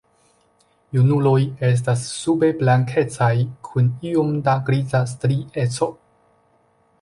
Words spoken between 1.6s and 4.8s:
estas sube blankecaj kun iom da